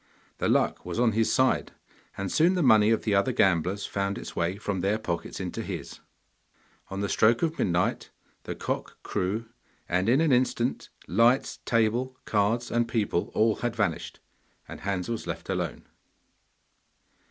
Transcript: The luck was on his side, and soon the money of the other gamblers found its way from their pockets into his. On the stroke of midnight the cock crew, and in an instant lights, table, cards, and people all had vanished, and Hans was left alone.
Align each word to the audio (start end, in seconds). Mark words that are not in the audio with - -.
The 0.39 0.49
luck 0.49 0.83
was 0.83 0.99
on 0.99 1.11
his 1.11 1.31
side, 1.31 1.73
and 2.17 2.31
soon 2.31 2.55
the 2.55 2.63
money 2.63 2.89
of 2.89 3.03
the 3.03 3.13
other 3.13 3.31
gamblers 3.31 3.85
found 3.85 4.17
its 4.17 4.35
way 4.35 4.55
from 4.57 4.79
their 4.81 4.97
pockets 4.97 5.39
into 5.39 5.61
his. 5.61 5.99
On 6.89 7.01
the 7.01 7.07
stroke 7.07 7.43
of 7.43 7.59
midnight 7.59 8.09
the 8.45 8.55
cock 8.55 8.97
crew, 9.03 9.45
and 9.87 10.09
in 10.09 10.19
an 10.19 10.31
instant 10.31 10.89
lights, 11.07 11.59
table, 11.65 12.17
cards, 12.25 12.71
and 12.71 12.87
people 12.87 13.29
all 13.35 13.57
had 13.57 13.75
vanished, 13.75 14.19
and 14.67 14.79
Hans 14.79 15.07
was 15.07 15.27
left 15.27 15.49
alone. 15.49 15.83